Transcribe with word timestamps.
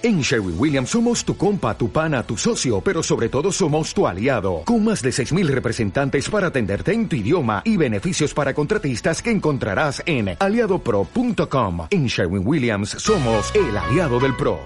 En 0.00 0.20
Sherwin 0.20 0.54
Williams 0.56 0.90
somos 0.90 1.24
tu 1.24 1.36
compa, 1.36 1.76
tu 1.76 1.90
pana, 1.90 2.22
tu 2.22 2.36
socio, 2.36 2.80
pero 2.80 3.02
sobre 3.02 3.28
todo 3.28 3.50
somos 3.50 3.92
tu 3.92 4.06
aliado, 4.06 4.62
con 4.64 4.84
más 4.84 5.02
de 5.02 5.10
6.000 5.10 5.48
representantes 5.48 6.30
para 6.30 6.46
atenderte 6.46 6.92
en 6.92 7.08
tu 7.08 7.16
idioma 7.16 7.62
y 7.64 7.76
beneficios 7.76 8.32
para 8.32 8.54
contratistas 8.54 9.20
que 9.20 9.32
encontrarás 9.32 10.00
en 10.06 10.36
aliadopro.com. 10.38 11.88
En 11.90 12.06
Sherwin 12.06 12.46
Williams 12.46 12.90
somos 12.90 13.52
el 13.56 13.76
aliado 13.76 14.20
del 14.20 14.36
PRO. 14.36 14.60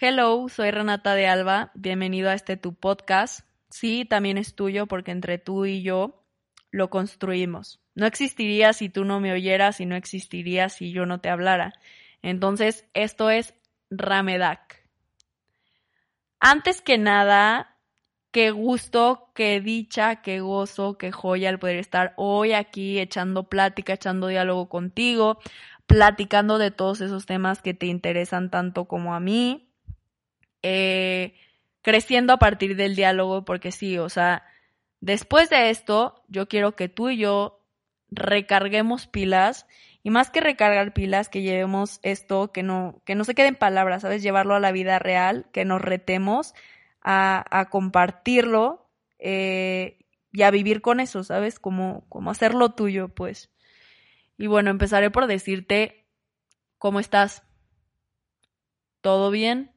Hello, 0.00 0.48
soy 0.48 0.72
Renata 0.72 1.14
de 1.14 1.28
Alba, 1.28 1.70
bienvenido 1.74 2.28
a 2.28 2.34
este 2.34 2.56
tu 2.56 2.74
podcast. 2.74 3.46
Sí, 3.70 4.04
también 4.04 4.36
es 4.36 4.56
tuyo 4.56 4.88
porque 4.88 5.12
entre 5.12 5.38
tú 5.38 5.64
y 5.64 5.82
yo 5.82 6.24
lo 6.72 6.90
construimos. 6.90 7.78
No 7.94 8.04
existiría 8.06 8.72
si 8.72 8.88
tú 8.88 9.04
no 9.04 9.20
me 9.20 9.30
oyeras 9.32 9.80
y 9.80 9.86
no 9.86 9.94
existiría 9.94 10.68
si 10.68 10.90
yo 10.90 11.06
no 11.06 11.20
te 11.20 11.28
hablara. 11.28 11.72
Entonces, 12.20 12.84
esto 12.94 13.30
es 13.30 13.54
Ramedak. 13.92 14.82
Antes 16.40 16.80
que 16.80 16.98
nada, 16.98 17.76
qué 18.32 18.50
gusto, 18.50 19.30
qué 19.34 19.60
dicha, 19.60 20.22
qué 20.22 20.40
gozo, 20.40 20.98
qué 20.98 21.12
joya 21.12 21.50
el 21.50 21.58
poder 21.58 21.76
estar 21.76 22.14
hoy 22.16 22.52
aquí 22.54 22.98
echando 22.98 23.48
plática, 23.48 23.92
echando 23.92 24.26
diálogo 24.26 24.68
contigo, 24.68 25.38
platicando 25.86 26.58
de 26.58 26.70
todos 26.70 27.00
esos 27.00 27.26
temas 27.26 27.62
que 27.62 27.74
te 27.74 27.86
interesan 27.86 28.50
tanto 28.50 28.86
como 28.86 29.14
a 29.14 29.20
mí, 29.20 29.70
eh, 30.62 31.34
creciendo 31.82 32.32
a 32.32 32.38
partir 32.38 32.76
del 32.76 32.96
diálogo, 32.96 33.44
porque 33.44 33.70
sí, 33.70 33.98
o 33.98 34.08
sea, 34.08 34.44
después 35.00 35.50
de 35.50 35.70
esto, 35.70 36.24
yo 36.28 36.48
quiero 36.48 36.74
que 36.74 36.88
tú 36.88 37.10
y 37.10 37.18
yo 37.18 37.60
recarguemos 38.10 39.06
pilas 39.06 39.66
y 40.02 40.10
más 40.10 40.30
que 40.30 40.40
recargar 40.40 40.92
pilas, 40.92 41.28
que 41.28 41.42
llevemos 41.42 42.00
esto, 42.02 42.52
que 42.52 42.62
no, 42.62 43.00
que 43.04 43.14
no 43.14 43.24
se 43.24 43.34
quede 43.34 43.48
en 43.48 43.54
palabras, 43.56 44.02
¿sabes? 44.02 44.22
Llevarlo 44.22 44.54
a 44.54 44.60
la 44.60 44.72
vida 44.72 44.98
real, 44.98 45.46
que 45.52 45.64
nos 45.64 45.80
retemos 45.80 46.54
a, 47.00 47.44
a 47.50 47.70
compartirlo 47.70 48.90
eh, 49.18 49.98
y 50.32 50.42
a 50.42 50.50
vivir 50.50 50.80
con 50.82 50.98
eso, 50.98 51.22
¿sabes? 51.22 51.60
Como, 51.60 52.04
como 52.08 52.30
hacerlo 52.30 52.70
tuyo, 52.70 53.08
pues. 53.08 53.52
Y 54.36 54.48
bueno, 54.48 54.70
empezaré 54.70 55.10
por 55.10 55.28
decirte, 55.28 56.08
¿cómo 56.78 56.98
estás? 56.98 57.44
¿Todo 59.00 59.30
bien? 59.30 59.72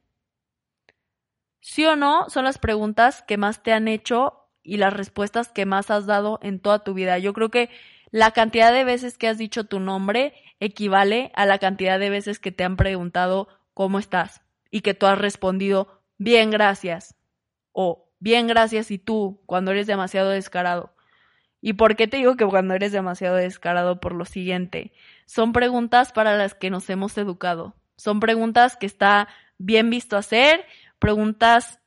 ¿Sí 1.60 1.86
o 1.86 1.94
no? 1.94 2.28
Son 2.30 2.44
las 2.44 2.58
preguntas 2.58 3.22
que 3.22 3.36
más 3.36 3.62
te 3.62 3.72
han 3.72 3.86
hecho 3.86 4.50
y 4.62 4.78
las 4.78 4.92
respuestas 4.92 5.48
que 5.48 5.66
más 5.66 5.90
has 5.92 6.06
dado 6.06 6.40
en 6.42 6.58
toda 6.58 6.82
tu 6.82 6.94
vida. 6.94 7.18
Yo 7.18 7.32
creo 7.32 7.50
que 7.50 7.70
la 8.10 8.30
cantidad 8.30 8.72
de 8.72 8.84
veces 8.84 9.18
que 9.18 9.28
has 9.28 9.38
dicho 9.38 9.64
tu 9.64 9.80
nombre 9.80 10.34
equivale 10.60 11.30
a 11.34 11.46
la 11.46 11.58
cantidad 11.58 11.98
de 11.98 12.10
veces 12.10 12.38
que 12.38 12.52
te 12.52 12.64
han 12.64 12.76
preguntado 12.76 13.48
cómo 13.74 13.98
estás 13.98 14.42
y 14.70 14.80
que 14.80 14.94
tú 14.94 15.06
has 15.06 15.18
respondido 15.18 16.02
bien 16.18 16.50
gracias 16.50 17.14
o 17.72 18.08
bien 18.18 18.46
gracias 18.46 18.90
y 18.90 18.98
tú 18.98 19.42
cuando 19.46 19.70
eres 19.70 19.86
demasiado 19.86 20.30
descarado. 20.30 20.94
¿Y 21.60 21.74
por 21.74 21.96
qué 21.96 22.06
te 22.06 22.18
digo 22.18 22.36
que 22.36 22.46
cuando 22.46 22.74
eres 22.74 22.92
demasiado 22.92 23.36
descarado? 23.36 24.00
Por 24.00 24.14
lo 24.14 24.24
siguiente, 24.24 24.92
son 25.26 25.52
preguntas 25.52 26.12
para 26.12 26.36
las 26.36 26.54
que 26.54 26.70
nos 26.70 26.88
hemos 26.90 27.18
educado. 27.18 27.74
Son 27.96 28.20
preguntas 28.20 28.76
que 28.76 28.86
está 28.86 29.28
bien 29.58 29.90
visto 29.90 30.16
hacer, 30.16 30.64
preguntas 30.98 31.80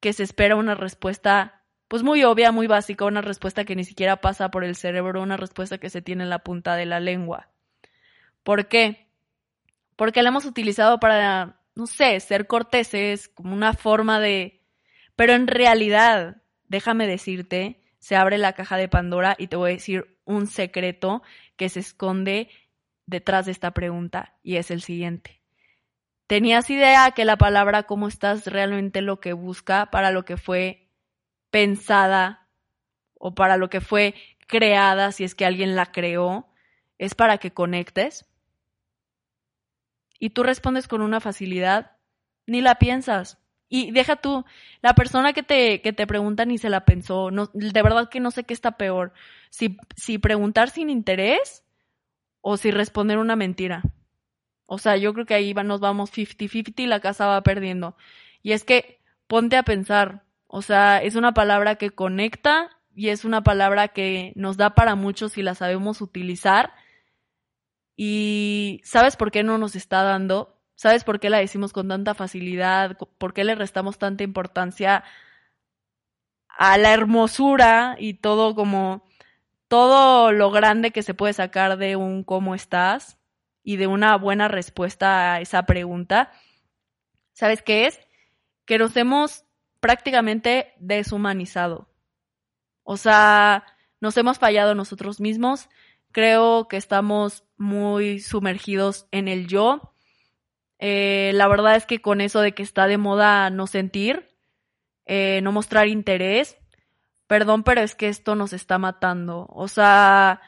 que 0.00 0.12
se 0.12 0.22
espera 0.22 0.56
una 0.56 0.74
respuesta 0.74 1.59
pues 1.90 2.04
muy 2.04 2.22
obvia, 2.22 2.52
muy 2.52 2.68
básica, 2.68 3.04
una 3.04 3.20
respuesta 3.20 3.64
que 3.64 3.74
ni 3.74 3.82
siquiera 3.82 4.20
pasa 4.20 4.52
por 4.52 4.62
el 4.62 4.76
cerebro, 4.76 5.20
una 5.20 5.36
respuesta 5.36 5.78
que 5.78 5.90
se 5.90 6.00
tiene 6.00 6.22
en 6.22 6.30
la 6.30 6.38
punta 6.38 6.76
de 6.76 6.86
la 6.86 7.00
lengua. 7.00 7.48
¿Por 8.44 8.68
qué? 8.68 9.08
Porque 9.96 10.22
la 10.22 10.28
hemos 10.28 10.44
utilizado 10.44 11.00
para, 11.00 11.58
no 11.74 11.88
sé, 11.88 12.20
ser 12.20 12.46
corteses, 12.46 13.26
como 13.26 13.54
una 13.54 13.72
forma 13.72 14.20
de... 14.20 14.60
Pero 15.16 15.32
en 15.32 15.48
realidad, 15.48 16.36
déjame 16.68 17.08
decirte, 17.08 17.80
se 17.98 18.14
abre 18.14 18.38
la 18.38 18.52
caja 18.52 18.76
de 18.76 18.86
Pandora 18.86 19.34
y 19.36 19.48
te 19.48 19.56
voy 19.56 19.72
a 19.72 19.74
decir 19.74 20.16
un 20.24 20.46
secreto 20.46 21.24
que 21.56 21.68
se 21.68 21.80
esconde 21.80 22.50
detrás 23.06 23.46
de 23.46 23.52
esta 23.52 23.72
pregunta 23.72 24.36
y 24.44 24.58
es 24.58 24.70
el 24.70 24.80
siguiente. 24.80 25.40
¿Tenías 26.28 26.70
idea 26.70 27.10
que 27.10 27.24
la 27.24 27.36
palabra 27.36 27.82
cómo 27.82 28.06
estás 28.06 28.46
realmente 28.46 29.02
lo 29.02 29.18
que 29.18 29.32
busca 29.32 29.90
para 29.90 30.12
lo 30.12 30.24
que 30.24 30.36
fue 30.36 30.86
pensada 31.50 32.48
o 33.14 33.34
para 33.34 33.56
lo 33.56 33.68
que 33.68 33.80
fue 33.80 34.14
creada, 34.46 35.12
si 35.12 35.24
es 35.24 35.34
que 35.34 35.46
alguien 35.46 35.76
la 35.76 35.86
creó, 35.86 36.48
es 36.98 37.14
para 37.14 37.38
que 37.38 37.52
conectes. 37.52 38.26
Y 40.18 40.30
tú 40.30 40.42
respondes 40.42 40.88
con 40.88 41.02
una 41.02 41.20
facilidad, 41.20 41.96
ni 42.46 42.60
la 42.60 42.76
piensas. 42.76 43.38
Y 43.68 43.92
deja 43.92 44.16
tú, 44.16 44.44
la 44.82 44.94
persona 44.94 45.32
que 45.32 45.44
te, 45.44 45.80
que 45.80 45.92
te 45.92 46.06
pregunta 46.06 46.44
ni 46.44 46.58
se 46.58 46.70
la 46.70 46.84
pensó. 46.84 47.30
No, 47.30 47.50
de 47.54 47.82
verdad 47.82 48.08
que 48.08 48.20
no 48.20 48.32
sé 48.32 48.44
qué 48.44 48.52
está 48.52 48.72
peor. 48.72 49.12
Si, 49.50 49.78
si 49.96 50.18
preguntar 50.18 50.70
sin 50.70 50.90
interés 50.90 51.64
o 52.40 52.56
si 52.56 52.72
responder 52.72 53.18
una 53.18 53.36
mentira. 53.36 53.82
O 54.66 54.78
sea, 54.78 54.96
yo 54.96 55.14
creo 55.14 55.26
que 55.26 55.34
ahí 55.34 55.54
nos 55.54 55.80
vamos 55.80 56.12
50-50 56.12 56.80
y 56.80 56.86
la 56.86 57.00
casa 57.00 57.26
va 57.26 57.42
perdiendo. 57.42 57.96
Y 58.42 58.52
es 58.52 58.64
que 58.64 59.00
ponte 59.26 59.56
a 59.56 59.62
pensar, 59.62 60.24
o 60.52 60.62
sea, 60.62 60.98
es 60.98 61.14
una 61.14 61.32
palabra 61.32 61.76
que 61.76 61.90
conecta 61.90 62.76
y 62.92 63.10
es 63.10 63.24
una 63.24 63.44
palabra 63.44 63.86
que 63.86 64.32
nos 64.34 64.56
da 64.56 64.74
para 64.74 64.96
muchos 64.96 65.32
si 65.32 65.42
la 65.42 65.54
sabemos 65.54 66.00
utilizar. 66.00 66.74
Y 67.94 68.80
¿sabes 68.82 69.14
por 69.14 69.30
qué 69.30 69.44
no 69.44 69.58
nos 69.58 69.76
está 69.76 70.02
dando? 70.02 70.60
¿Sabes 70.74 71.04
por 71.04 71.20
qué 71.20 71.30
la 71.30 71.38
decimos 71.38 71.72
con 71.72 71.86
tanta 71.86 72.14
facilidad? 72.14 72.96
¿Por 72.96 73.32
qué 73.32 73.44
le 73.44 73.54
restamos 73.54 73.98
tanta 73.98 74.24
importancia 74.24 75.04
a 76.48 76.78
la 76.78 76.94
hermosura 76.94 77.94
y 78.00 78.14
todo 78.14 78.56
como 78.56 79.04
todo 79.68 80.32
lo 80.32 80.50
grande 80.50 80.90
que 80.90 81.04
se 81.04 81.14
puede 81.14 81.32
sacar 81.32 81.76
de 81.78 81.94
un 81.94 82.24
cómo 82.24 82.56
estás 82.56 83.18
y 83.62 83.76
de 83.76 83.86
una 83.86 84.16
buena 84.16 84.48
respuesta 84.48 85.34
a 85.34 85.40
esa 85.40 85.64
pregunta? 85.64 86.32
¿Sabes 87.34 87.62
qué 87.62 87.86
es? 87.86 88.00
Que 88.64 88.78
nos 88.78 88.96
hemos 88.96 89.44
prácticamente 89.80 90.74
deshumanizado. 90.78 91.88
O 92.82 92.96
sea, 92.96 93.64
nos 94.00 94.16
hemos 94.16 94.38
fallado 94.38 94.74
nosotros 94.74 95.20
mismos. 95.20 95.68
Creo 96.12 96.68
que 96.68 96.76
estamos 96.76 97.44
muy 97.56 98.20
sumergidos 98.20 99.06
en 99.10 99.28
el 99.28 99.46
yo. 99.46 99.94
Eh, 100.78 101.32
la 101.34 101.46
verdad 101.48 101.76
es 101.76 101.86
que 101.86 102.00
con 102.00 102.20
eso 102.20 102.40
de 102.40 102.52
que 102.52 102.62
está 102.62 102.86
de 102.86 102.98
moda 102.98 103.50
no 103.50 103.66
sentir, 103.66 104.34
eh, 105.04 105.40
no 105.42 105.52
mostrar 105.52 105.88
interés, 105.88 106.56
perdón, 107.26 107.62
pero 107.62 107.82
es 107.82 107.94
que 107.94 108.08
esto 108.08 108.34
nos 108.34 108.52
está 108.52 108.78
matando. 108.78 109.46
O 109.50 109.68
sea, 109.68 110.40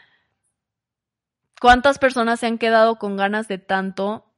¿cuántas 1.61 1.99
personas 1.99 2.41
se 2.41 2.47
han 2.47 2.59
quedado 2.59 2.97
con 2.99 3.17
ganas 3.17 3.47
de 3.47 3.59
tanto? 3.59 4.33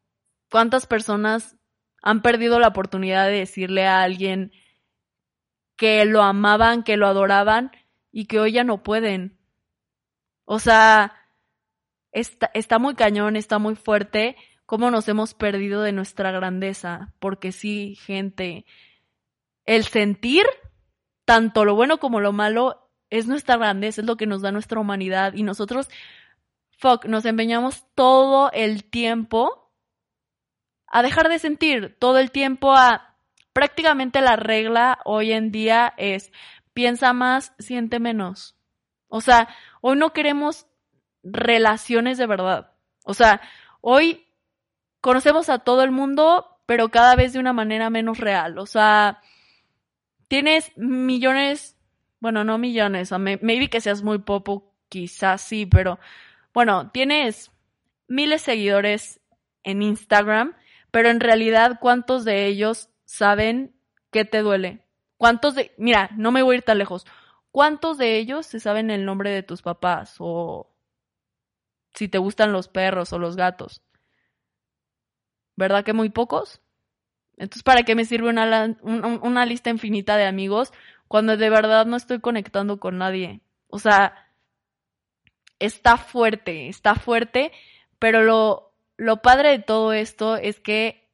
¿Cuántas 0.51 0.87
personas 0.87 1.57
han 2.03 2.21
perdido 2.21 2.59
la 2.59 2.69
oportunidad 2.69 3.27
de 3.27 3.39
decirle 3.39 3.87
a 3.87 4.03
alguien, 4.03 4.53
que 5.77 6.05
lo 6.05 6.23
amaban, 6.23 6.83
que 6.83 6.97
lo 6.97 7.07
adoraban 7.07 7.73
y 8.13 8.27
que 8.27 8.41
hoy 8.41 8.53
ya 8.53 8.65
no 8.65 8.83
pueden. 8.83 9.39
O 10.45 10.59
sea, 10.59 11.15
está, 12.13 12.79
muy 12.79 12.95
cañón, 12.95 13.37
está 13.37 13.59
muy 13.59 13.75
fuerte 13.75 14.37
cómo 14.67 14.91
nos 14.91 15.09
hemos 15.09 15.35
perdido 15.35 15.83
de 15.83 15.93
nuestra 15.93 16.31
grandeza. 16.31 17.13
Porque 17.19 17.53
sí, 17.53 17.97
gente, 17.97 18.65
el 19.65 19.85
sentir, 19.85 20.47
tanto 21.25 21.65
lo 21.65 21.75
bueno 21.75 21.99
como 21.99 22.21
lo 22.21 22.33
malo, 22.33 22.91
es 23.11 23.27
nuestra 23.27 23.57
grandeza, 23.57 24.01
es 24.01 24.07
lo 24.07 24.17
que 24.17 24.27
nos 24.27 24.43
da 24.43 24.53
nuestra 24.53 24.81
humanidad. 24.81 25.35
Y 25.35 25.43
nosotros, 25.43 25.89
fuck, 26.79 27.07
nos 27.07 27.25
empeñamos 27.25 27.85
todo 27.95 28.51
el 28.53 28.85
tiempo 28.85 29.73
a 30.87 31.03
dejar 31.03 31.29
de 31.29 31.41
sentir, 31.41 31.97
todo 31.99 32.19
el 32.19 32.31
tiempo 32.31 32.73
a 32.73 33.14
prácticamente 33.55 34.21
la 34.21 34.37
regla 34.37 34.99
hoy 35.07 35.33
en 35.33 35.51
día 35.51 35.95
es 35.97 36.31
piensa 36.75 37.15
más, 37.15 37.55
siente 37.59 37.99
menos. 38.01 38.57
O 39.09 39.23
sea, 39.23 39.49
hoy 39.81 39.97
no 39.97 40.13
queremos 40.13 40.67
relaciones 41.23 42.19
de 42.19 42.27
verdad. 42.27 42.73
O 43.05 43.15
sea, 43.15 43.41
hoy 43.81 44.27
conocemos 45.01 45.49
a 45.49 45.61
todo 45.61 45.83
el 45.83 45.93
mundo, 45.93 46.59
pero 46.67 46.91
cada 46.91 47.15
vez 47.15 47.33
de 47.33 47.39
una 47.39 47.53
manera 47.53 47.91
menos 47.91 48.19
real. 48.19 48.59
O 48.59 48.67
sea, 48.67 49.21
tienes 50.29 50.73
millones, 50.77 51.77
bueno, 52.21 52.43
no 52.45 52.59
millones, 52.59 53.13
o 53.13 53.19
maybe 53.19 53.71
que 53.71 53.81
seas 53.81 54.03
muy 54.03 54.19
popo, 54.19 54.75
quizás 54.89 55.43
sí, 55.43 55.65
pero 55.65 56.01
bueno, 56.53 56.91
tienes 56.91 57.53
miles 58.09 58.43
de 58.43 58.53
seguidores 58.53 59.21
en 59.63 59.83
Instagram, 59.83 60.55
pero 60.91 61.09
en 61.11 61.21
realidad, 61.21 61.79
¿cuántos 61.81 62.25
de 62.25 62.47
ellos 62.47 62.91
saben 63.05 63.75
qué 64.11 64.25
te 64.25 64.43
duele. 64.43 64.87
¿Cuántos 65.17 65.55
de, 65.55 65.73
mira, 65.79 66.11
no 66.17 66.33
me 66.33 66.43
voy 66.43 66.57
a 66.57 66.59
ir 66.59 66.65
tan 66.65 66.79
lejos. 66.79 67.07
¿Cuántos 67.51 67.99
de 67.99 68.19
ellos 68.19 68.47
se 68.47 68.61
saben 68.61 68.91
el 68.91 69.05
nombre 69.05 69.31
de 69.31 69.43
tus 69.43 69.63
papás 69.63 70.17
o 70.19 70.75
si 71.95 72.09
te 72.09 72.19
gustan 72.19 72.53
los 72.53 72.69
perros 72.69 73.13
o 73.13 73.19
los 73.19 73.37
gatos? 73.37 73.83
¿Verdad 75.57 75.85
que 75.85 75.93
muy 75.93 76.11
pocos? 76.11 76.61
Entonces, 77.37 77.63
¿para 77.63 77.83
qué 77.83 77.95
me 77.95 78.05
sirve 78.05 78.29
una, 78.29 78.77
una 78.83 79.47
lista 79.47 79.71
infinita 79.71 80.17
de 80.17 80.27
amigos 80.27 80.73
cuando 81.09 81.37
de 81.37 81.51
verdad 81.51 81.87
no 81.87 81.97
estoy 81.97 82.21
conectando 82.21 82.81
con 82.81 82.99
nadie? 82.99 83.41
O 83.69 83.79
sea, 83.79 84.33
está 85.59 85.97
fuerte, 85.97 86.69
está 86.69 86.95
fuerte, 86.95 87.53
pero 87.99 88.23
lo, 88.23 88.75
lo 88.97 89.23
padre 89.23 89.51
de 89.51 89.59
todo 89.61 89.93
esto 89.93 90.37
es 90.37 90.61
que 90.61 91.11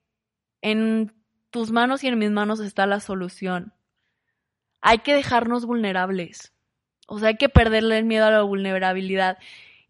tus 1.50 1.73
manos 1.73 2.02
y 2.05 2.08
en 2.08 2.19
mis 2.19 2.31
manos 2.31 2.61
está 2.61 2.87
la 2.87 3.00
solución. 3.00 3.73
Hay 4.81 4.99
que 4.99 5.14
dejarnos 5.14 5.67
vulnerables. 5.67 6.52
O 7.06 7.19
sea, 7.19 7.29
hay 7.29 7.37
que 7.37 7.49
perderle 7.49 7.99
el 7.99 8.05
miedo 8.05 8.26
a 8.26 8.31
la 8.31 8.43
vulnerabilidad. 8.43 9.38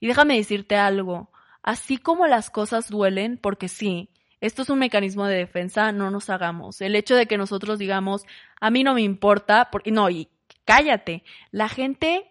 Y 0.01 0.07
déjame 0.07 0.37
decirte 0.37 0.77
algo. 0.77 1.31
Así 1.63 1.99
como 1.99 2.27
las 2.27 2.51
cosas 2.51 2.89
duelen, 2.89 3.39
porque 3.39 3.69
sí, 3.69 4.11
esto 4.41 4.63
es 4.63 4.71
un 4.71 4.79
mecanismo 4.79 5.27
de 5.27 5.37
defensa, 5.37 5.93
no 5.93 6.11
nos 6.11 6.31
hagamos. 6.31 6.81
El 6.81 6.97
hecho 6.97 7.15
de 7.15 7.27
que 7.27 7.37
nosotros 7.37 7.79
digamos, 7.79 8.25
a 8.61 8.71
mí 8.71 8.83
no 8.83 8.95
me 8.95 9.03
importa, 9.03 9.69
porque 9.71 9.93
no, 9.93 10.09
y 10.09 10.29
cállate. 10.65 11.23
La 11.51 11.69
gente 11.69 12.31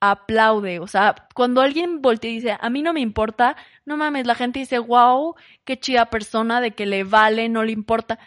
aplaude. 0.00 0.80
O 0.80 0.86
sea, 0.86 1.28
cuando 1.34 1.60
alguien 1.60 2.02
voltea 2.02 2.30
y 2.30 2.34
dice, 2.34 2.56
a 2.58 2.70
mí 2.70 2.82
no 2.82 2.92
me 2.92 3.00
importa, 3.00 3.56
no 3.84 3.96
mames, 3.96 4.26
la 4.26 4.34
gente 4.34 4.58
dice, 4.58 4.78
wow, 4.78 5.34
qué 5.64 5.78
chida 5.78 6.10
persona, 6.10 6.60
de 6.60 6.72
que 6.72 6.86
le 6.86 7.04
vale, 7.04 7.48
no 7.48 7.62
le 7.62 7.72
importa. 7.72 8.18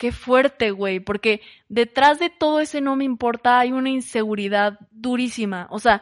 Qué 0.00 0.12
fuerte, 0.12 0.70
güey, 0.70 0.98
porque 0.98 1.42
detrás 1.68 2.18
de 2.18 2.30
todo 2.30 2.60
ese 2.60 2.80
no 2.80 2.96
me 2.96 3.04
importa 3.04 3.58
hay 3.58 3.70
una 3.72 3.90
inseguridad 3.90 4.78
durísima. 4.90 5.66
O 5.68 5.78
sea, 5.78 6.00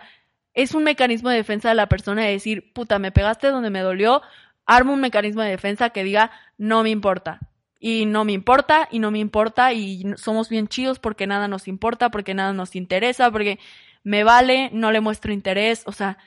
es 0.54 0.72
un 0.76 0.84
mecanismo 0.84 1.30
de 1.30 1.36
defensa 1.38 1.70
de 1.70 1.74
la 1.74 1.88
persona 1.88 2.22
de 2.22 2.30
decir, 2.30 2.72
puta, 2.72 3.00
me 3.00 3.10
pegaste 3.10 3.48
donde 3.48 3.70
me 3.70 3.80
dolió, 3.80 4.22
armo 4.66 4.92
un 4.92 5.00
mecanismo 5.00 5.42
de 5.42 5.50
defensa 5.50 5.90
que 5.90 6.04
diga, 6.04 6.30
no 6.58 6.84
me 6.84 6.90
importa. 6.90 7.40
Y 7.80 8.06
no 8.06 8.24
me 8.24 8.30
importa, 8.30 8.86
y 8.88 9.00
no 9.00 9.10
me 9.10 9.18
importa, 9.18 9.72
y 9.72 10.04
somos 10.16 10.48
bien 10.48 10.68
chidos 10.68 11.00
porque 11.00 11.26
nada 11.26 11.48
nos 11.48 11.66
importa, 11.66 12.08
porque 12.12 12.34
nada 12.34 12.52
nos 12.52 12.76
interesa, 12.76 13.32
porque 13.32 13.58
me 14.04 14.22
vale, 14.22 14.70
no 14.72 14.92
le 14.92 15.00
muestro 15.00 15.32
interés, 15.32 15.82
o 15.86 15.92
sea, 15.92 16.18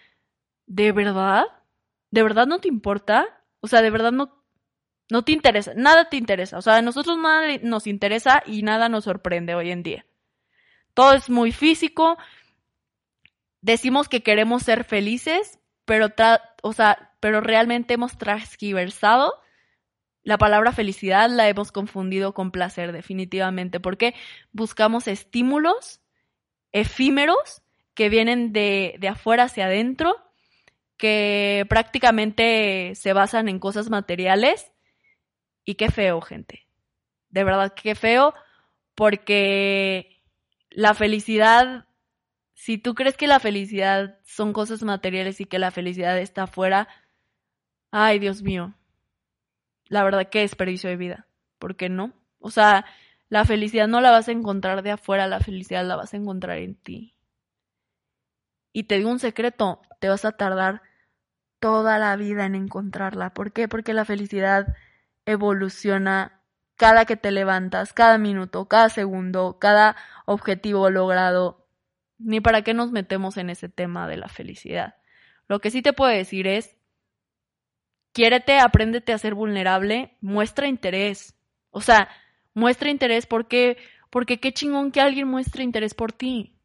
¿de 0.65 0.91
verdad? 0.91 1.45
¿De 2.09 2.21
verdad 2.21 2.47
no 2.47 2.59
te 2.59 2.68
importa? 2.68 3.29
O 3.62 3.68
sea, 3.68 3.81
¿de 3.81 3.91
verdad 3.91 4.12
no, 4.12 4.41
no 5.09 5.24
te 5.24 5.31
interesa? 5.31 5.74
Nada 5.75 6.09
te 6.09 6.18
interesa, 6.18 6.57
o 6.57 6.62
sea, 6.62 6.77
a 6.77 6.81
nosotros 6.81 7.18
nada 7.18 7.57
nos 7.63 7.88
interesa 7.88 8.44
y 8.45 8.63
nada 8.63 8.89
nos 8.89 9.06
sorprende 9.06 9.56
hoy 9.56 9.71
en 9.71 9.83
día. 9.83 10.06
Todo 10.94 11.13
es 11.13 11.30
muy 11.30 11.51
físico, 11.51 12.18
decimos 13.62 14.09
que 14.09 14.24
queremos 14.24 14.63
ser 14.63 14.83
felices, 14.83 15.59
pero, 15.86 16.07
o 16.63 16.74
sea, 16.74 17.13
pero 17.19 17.42
realmente 17.42 17.94
hemos 17.94 18.18
transgiversado 18.18 19.33
la 20.24 20.38
palabra 20.38 20.71
felicidad, 20.71 21.30
la 21.30 21.50
hemos 21.50 21.71
confundido 21.71 22.33
con 22.33 22.51
placer 22.51 22.92
definitivamente, 22.92 23.80
porque 23.80 24.13
buscamos 24.51 25.07
estímulos 25.07 26.01
efímeros 26.71 27.62
que 27.94 28.09
vienen 28.09 28.54
de, 28.54 28.95
de 29.00 29.07
afuera 29.07 29.44
hacia 29.44 29.65
adentro, 29.65 30.15
que 30.97 31.65
prácticamente 31.68 32.94
se 32.95 33.13
basan 33.13 33.50
en 33.50 33.59
cosas 33.59 33.89
materiales. 33.89 34.70
Y 35.66 35.75
qué 35.75 35.90
feo, 35.90 36.22
gente. 36.22 36.68
De 37.30 37.44
verdad, 37.44 37.74
qué 37.74 37.96
feo, 37.96 38.34
porque 38.96 40.22
la 40.69 40.94
felicidad, 40.94 41.88
si 42.54 42.78
tú 42.78 42.96
crees 42.96 43.18
que 43.18 43.28
la 43.28 43.40
felicidad 43.40 44.19
son 44.25 44.54
cosas 44.54 44.84
materiales 44.84 45.40
y 45.42 45.46
que 45.46 45.60
la 45.60 45.72
felicidad 45.72 46.18
está 46.19 46.44
afuera, 46.44 46.88
ay, 47.92 48.19
Dios 48.19 48.42
mío, 48.42 48.74
la 49.86 50.04
verdad, 50.04 50.30
qué 50.30 50.40
desperdicio 50.40 50.90
de 50.90 50.96
vida. 50.96 51.28
¿Por 51.60 51.75
qué 51.75 51.90
no? 51.90 52.14
O 52.40 52.50
sea, 52.50 52.86
la 53.30 53.46
felicidad 53.46 53.88
no 53.88 54.02
la 54.02 54.12
vas 54.12 54.28
a 54.28 54.31
encontrar 54.31 54.84
de 54.84 54.92
afuera, 54.92 55.28
la 55.28 55.40
felicidad 55.40 55.86
la 55.86 55.96
vas 55.96 56.14
a 56.14 56.18
encontrar 56.18 56.57
en 56.57 56.75
ti. 56.75 57.16
Y 58.74 58.84
te 58.84 58.98
digo 58.98 59.10
un 59.10 59.19
secreto, 59.19 59.81
te 60.00 60.10
vas 60.10 60.25
a 60.25 60.31
tardar 60.31 60.81
toda 61.60 62.00
la 62.00 62.16
vida 62.16 62.46
en 62.46 62.56
encontrarla. 62.56 63.34
¿Por 63.34 63.52
qué? 63.52 63.68
Porque 63.68 63.94
la 63.94 64.06
felicidad 64.06 64.75
evoluciona 65.25 66.41
cada 66.75 67.06
que 67.06 67.15
te 67.15 67.31
levantas, 67.31 67.94
cada 67.94 68.18
minuto, 68.18 68.68
cada 68.68 68.89
segundo, 68.89 69.59
cada 69.59 69.95
objetivo 70.25 70.89
logrado. 70.89 71.68
Ni 72.18 72.39
para 72.39 72.63
qué 72.63 72.73
nos 72.73 72.91
metemos 72.91 73.38
en 73.38 73.50
ese 73.50 73.69
tema 73.69 74.07
de 74.07 74.18
la 74.18 74.27
felicidad. 74.27 74.95
Lo 75.47 75.59
que 75.59 75.71
sí 75.71 75.81
te 75.81 75.94
puedo 75.94 76.12
decir 76.12 76.47
es, 76.47 76.75
quiérete, 78.13 78.59
apréndete 78.59 79.13
a 79.13 79.18
ser 79.18 79.33
vulnerable, 79.33 80.18
muestra 80.21 80.68
interés. 80.68 81.35
O 81.69 81.81
sea, 81.81 82.09
muestra 82.53 82.89
interés 82.89 83.25
porque, 83.25 83.77
porque 84.09 84.39
qué 84.39 84.53
chingón 84.53 84.91
que 84.91 85.01
alguien 85.01 85.27
muestre 85.27 85.63
interés 85.63 85.94
por 85.94 86.12
ti. 86.12 86.56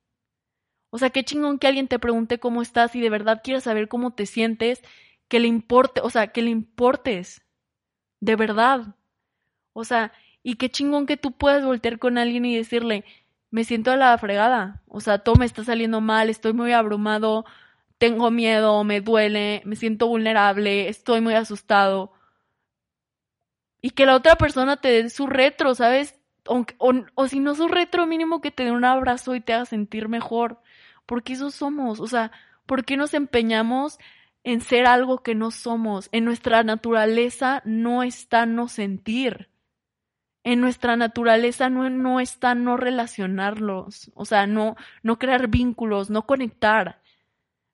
O 0.91 0.99
sea, 0.99 1.11
qué 1.11 1.25
chingón 1.25 1.59
que 1.59 1.67
alguien 1.67 1.89
te 1.89 1.99
pregunte 1.99 2.39
cómo 2.39 2.63
estás 2.63 2.95
y 2.97 3.01
de 3.01 3.11
verdad 3.11 3.43
quiera 3.45 3.61
saber 3.61 3.89
cómo 3.89 4.15
te 4.15 4.27
sientes, 4.27 4.83
que 5.29 5.41
le 5.41 5.49
importe, 5.49 6.01
o 6.01 6.11
sea, 6.11 6.29
que 6.29 6.43
le 6.43 6.51
importes. 6.51 7.46
De 8.21 8.37
verdad. 8.37 8.95
O 9.73 9.85
sea, 9.85 10.13
y 10.43 10.57
qué 10.57 10.71
chingón 10.71 11.07
que 11.07 11.17
tú 11.17 11.33
puedas 11.33 11.65
voltear 11.65 11.99
con 11.99 12.19
alguien 12.19 12.45
y 12.45 12.57
decirle, 12.57 13.05
me 13.51 13.65
siento 13.65 13.91
a 13.93 13.97
la 13.97 14.17
fregada. 14.19 14.83
O 14.89 15.01
sea, 15.01 15.19
todo 15.21 15.37
me 15.37 15.47
está 15.47 15.65
saliendo 15.65 16.01
mal, 16.01 16.31
estoy 16.31 16.53
muy 16.53 16.73
abrumado, 16.73 17.45
tengo 17.99 18.31
miedo, 18.31 18.85
me 18.85 19.01
duele, 19.01 19.63
me 19.65 19.77
siento 19.77 20.09
vulnerable, 20.09 20.89
estoy 20.89 21.21
muy 21.21 21.35
asustado 21.35 22.13
y 23.87 23.91
que 23.91 24.05
la 24.05 24.17
otra 24.17 24.35
persona 24.35 24.79
te 24.79 24.89
dé 24.89 25.11
su 25.11 25.29
retro, 25.29 25.75
¿sabes? 25.77 26.19
O, 26.47 26.65
o, 27.15 27.29
si 27.29 27.39
no 27.39 27.55
su 27.55 27.69
retro, 27.69 28.05
mínimo 28.07 28.41
que 28.41 28.51
te 28.51 28.65
dé 28.65 28.73
un 28.73 28.85
abrazo 28.85 29.37
y 29.37 29.41
te 29.41 29.53
haga 29.55 29.65
sentir 29.65 30.09
mejor. 30.09 30.61
Porque 31.07 31.35
eso 31.35 31.53
somos. 31.53 32.01
O 32.01 32.09
sea, 32.09 32.33
¿por 32.67 32.85
qué 32.85 32.97
nos 32.97 33.15
empeñamos 33.15 33.99
en 34.47 34.61
ser 34.61 34.87
algo 34.87 35.25
que 35.25 35.35
no 35.35 35.51
somos? 35.51 36.09
En 36.13 36.25
nuestra 36.25 36.63
naturaleza 36.63 37.63
no 37.65 38.05
está 38.05 38.47
no 38.47 38.69
sentir. 38.69 39.51
En 40.45 40.61
nuestra 40.61 40.97
naturaleza 40.97 41.69
no, 41.69 41.91
no 41.91 42.21
está 42.21 42.55
no 42.55 42.77
relacionarlos. 42.77 44.13
O 44.15 44.25
sea, 44.25 44.47
no, 44.47 44.77
no 45.03 45.19
crear 45.19 45.49
vínculos, 45.49 46.11
no 46.11 46.27
conectar. 46.27 47.03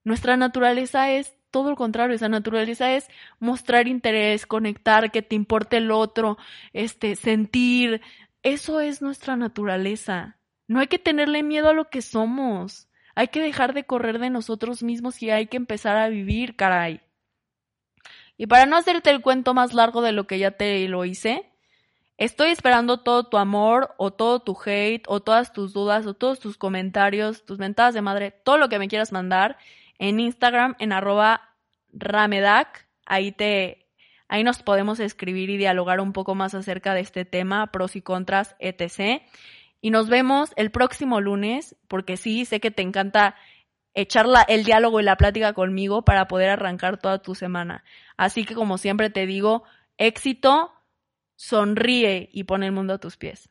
Nuestra 0.02 0.38
naturaleza 0.38 1.10
es 1.10 1.36
todo 1.50 1.68
lo 1.68 1.76
contrario, 1.76 2.16
esa 2.16 2.30
naturaleza 2.30 2.94
es 2.94 3.06
mostrar 3.38 3.86
interés, 3.86 4.46
conectar, 4.46 5.10
que 5.10 5.20
te 5.20 5.36
importe 5.36 5.76
el 5.76 5.90
otro, 5.90 6.38
este, 6.72 7.16
sentir. 7.16 8.00
Eso 8.42 8.80
es 8.80 9.02
nuestra 9.02 9.36
naturaleza. 9.36 10.38
No 10.68 10.80
hay 10.80 10.86
que 10.86 10.98
tenerle 10.98 11.42
miedo 11.42 11.68
a 11.68 11.74
lo 11.74 11.90
que 11.90 12.00
somos. 12.00 12.88
Hay 13.14 13.28
que 13.28 13.40
dejar 13.40 13.74
de 13.74 13.84
correr 13.84 14.18
de 14.18 14.30
nosotros 14.30 14.82
mismos 14.82 15.22
y 15.22 15.30
hay 15.30 15.46
que 15.46 15.56
empezar 15.56 15.96
a 15.96 16.08
vivir, 16.08 16.56
caray. 16.56 17.00
Y 18.36 18.46
para 18.46 18.66
no 18.66 18.76
hacerte 18.76 19.10
el 19.10 19.20
cuento 19.20 19.54
más 19.54 19.74
largo 19.74 20.02
de 20.02 20.12
lo 20.12 20.26
que 20.26 20.38
ya 20.38 20.52
te 20.52 20.88
lo 20.88 21.04
hice, 21.04 21.50
estoy 22.16 22.50
esperando 22.50 23.00
todo 23.00 23.28
tu 23.28 23.36
amor 23.36 23.94
o 23.98 24.12
todo 24.12 24.40
tu 24.40 24.56
hate 24.64 25.04
o 25.06 25.20
todas 25.20 25.52
tus 25.52 25.72
dudas 25.72 26.06
o 26.06 26.14
todos 26.14 26.40
tus 26.40 26.56
comentarios, 26.56 27.44
tus 27.44 27.58
mentadas 27.58 27.94
de 27.94 28.02
madre, 28.02 28.30
todo 28.30 28.58
lo 28.58 28.68
que 28.68 28.78
me 28.78 28.88
quieras 28.88 29.12
mandar 29.12 29.58
en 29.98 30.18
Instagram 30.18 30.74
en 30.78 30.92
arroba 30.92 31.54
ramedac. 31.92 32.88
Ahí 33.06 33.32
te, 33.32 33.86
ahí 34.28 34.42
nos 34.44 34.62
podemos 34.62 34.98
escribir 34.98 35.50
y 35.50 35.58
dialogar 35.58 36.00
un 36.00 36.12
poco 36.12 36.34
más 36.34 36.54
acerca 36.54 36.94
de 36.94 37.00
este 37.00 37.24
tema, 37.24 37.70
pros 37.70 37.96
y 37.96 38.02
contras, 38.02 38.56
etc. 38.58 39.22
Y 39.82 39.90
nos 39.90 40.08
vemos 40.08 40.52
el 40.56 40.70
próximo 40.70 41.20
lunes, 41.20 41.76
porque 41.88 42.16
sí, 42.16 42.46
sé 42.46 42.60
que 42.60 42.70
te 42.70 42.80
encanta 42.80 43.34
echar 43.94 44.26
el 44.48 44.64
diálogo 44.64 45.00
y 45.00 45.02
la 45.02 45.16
plática 45.16 45.52
conmigo 45.52 46.02
para 46.02 46.28
poder 46.28 46.48
arrancar 46.48 46.96
toda 46.96 47.20
tu 47.20 47.34
semana. 47.34 47.84
Así 48.16 48.44
que 48.46 48.54
como 48.54 48.78
siempre 48.78 49.10
te 49.10 49.26
digo, 49.26 49.64
éxito, 49.98 50.72
sonríe 51.36 52.30
y 52.32 52.44
pon 52.44 52.62
el 52.62 52.72
mundo 52.72 52.94
a 52.94 52.98
tus 52.98 53.16
pies. 53.16 53.50